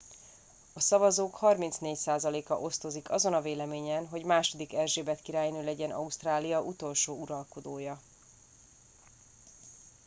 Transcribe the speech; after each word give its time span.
a 0.73 0.79
szavazók 0.79 1.35
34 1.35 1.95
százaléka 1.97 2.59
osztozik 2.59 3.09
azon 3.09 3.33
a 3.33 3.41
véleményen 3.41 4.07
hogy 4.07 4.25
ii 4.57 4.67
erzsébet 4.77 5.21
királynő 5.21 5.63
legyen 5.63 5.91
ausztrália 5.91 6.61
utolsó 6.61 7.17
uralkodója 7.21 7.99